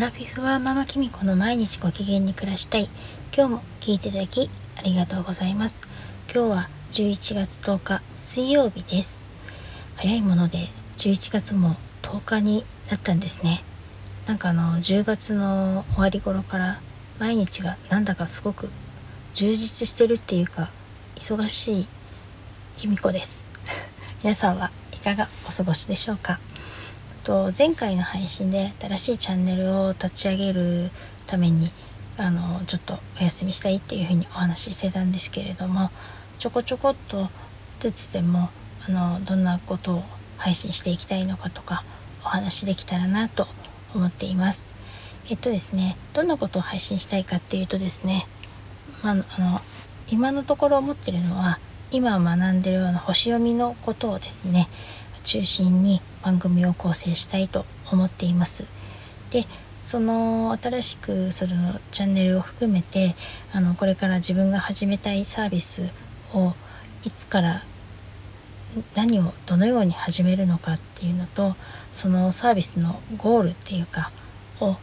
[0.00, 2.88] ラフィフはママキミコの毎日ご機嫌に暮らしたい。
[3.36, 4.48] 今日も聞いていただき
[4.78, 5.86] ありがとうございます。
[6.34, 9.20] 今日は11月10日水曜日です。
[9.96, 10.56] 早いもので
[10.96, 13.62] 11月も10日になったんですね。
[14.26, 16.80] なんかあの10月の終わり頃から
[17.18, 18.70] 毎日がなんだかすごく
[19.34, 20.70] 充実してるっていうか
[21.16, 21.86] 忙しい
[22.84, 23.44] 由美子です。
[24.24, 26.40] 皆さんはいかがお過ごしでしょうか？
[27.30, 30.90] と前回の配信で新しいチャンネルを立ち上げる
[31.28, 31.70] ために
[32.16, 35.92] あのちょっとお休みしたいっていうふうにお話ししてたんですけれども
[36.40, 37.28] ちょこちょこっと
[37.78, 38.50] ずつでも
[38.88, 40.02] あのどんなことを
[40.38, 41.84] 配信していきたいのかとか
[42.24, 43.46] お話できたらなと
[43.94, 44.68] 思っています。
[45.30, 48.26] えっとですねどんなことを配信したいかっていうとですね、
[49.04, 49.24] まあ、の
[50.08, 51.60] 今のところ思ってるのは
[51.92, 54.68] 今学んでるような星読みのことをですね
[55.24, 58.66] 中心に番組を構成したいと思っています。
[59.30, 59.46] で
[59.84, 63.14] その新しくそのチャンネルを含めて
[63.52, 65.90] あのこれから自分が始めたいサービス
[66.34, 66.54] を
[67.04, 67.64] いつから
[68.94, 71.56] 何をどのように始めるのかっていうのと
[71.92, 74.10] そのサービスのゴールっていうか
[74.60, 74.76] を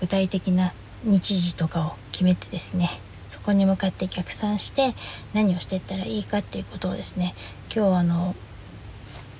[0.00, 2.90] 具体的な日時とかを決めてですね
[3.28, 4.94] そこに向かって逆算して
[5.32, 7.34] 何をしていったらいいかっていうことをですね
[7.74, 8.34] 今日あの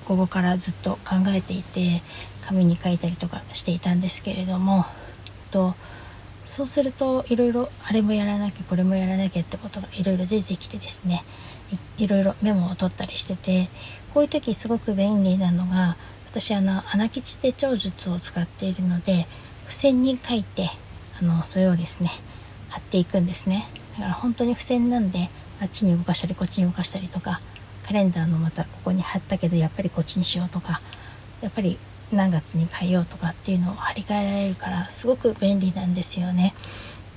[0.06, 2.02] 午後からずっと考えていて
[2.42, 4.86] 紙に書いたりとかしていたんですけれども
[5.50, 5.74] と
[6.44, 11.24] そうするといろいろあれもやらなきゃこれもやらなきゃってことがいろいろ出てきてですね
[11.96, 13.68] いろいろメモを取ったりしてて
[14.12, 15.96] こういう時すごく便利なのが
[16.30, 19.26] 私あの穴吉手帳術を使っているので
[19.62, 20.68] 付箋に書いて
[21.20, 22.10] あのそれをですね
[22.68, 23.68] 貼っていくんですね。
[23.94, 27.40] だから本当に付箋なんであっちに動かしたりこっちに動かしたりとか
[27.86, 30.80] カレンダーのまたここに貼ったけどやっぱりこっちにしようとか
[31.40, 31.78] やっぱり
[32.12, 36.54] 何月に変えようとかっていうのを張り替えられるからすごく便利なんですよね。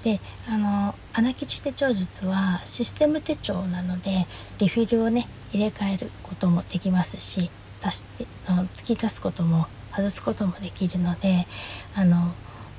[0.04, 4.28] であの穴吉手帳術はシステム手帳なので
[4.60, 7.50] リフィルをね入れ替えることもできますし
[7.82, 8.26] 足して
[8.74, 11.48] 突き足すことも外すこともできるので
[11.96, 12.32] あの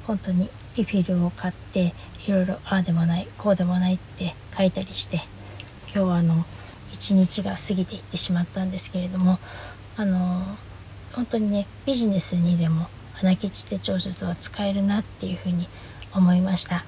[0.06, 1.92] 本当にリフィルを買って
[2.26, 5.16] いろいろああでもないこうでもないって書いたりして
[5.92, 6.44] 今日はあの
[6.98, 9.38] 一日が過ぎていってしまったんですけれども
[9.97, 10.42] あの
[11.12, 12.88] 本当にねビジネスにでも
[13.20, 15.69] 穴吉手帳術は使えるなっていうふうに
[16.14, 16.84] 思いました。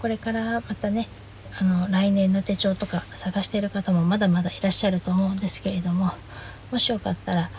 [0.00, 1.08] これからまたね
[1.60, 6.10] あの来年の手帳とか探している方もまだまだいらっしゃると思うんですけれども
[6.70, 7.50] もしよかったら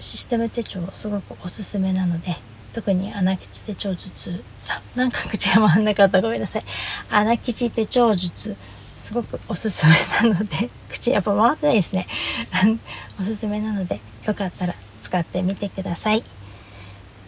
[0.00, 2.34] システム手帳すごくおすすめなので
[2.72, 6.20] 特に穴吉手帳術あなんか口が回んなかった。
[6.20, 6.64] ごめんなさい。
[7.10, 8.56] 穴吉手帳術
[8.98, 12.06] すごくおすすめなので 口やっぱ回ってないですね。
[13.20, 16.24] おすすめなのでよかったら使ってみてください。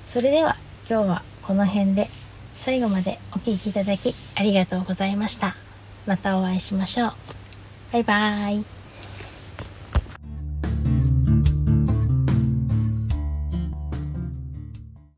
[0.04, 0.56] それでは
[0.88, 2.10] 今日はこの辺で
[2.58, 5.56] 最後までお聴きいただきありがとうございました。
[6.06, 7.12] またお会いしましょう。
[7.92, 8.77] バイバーイ。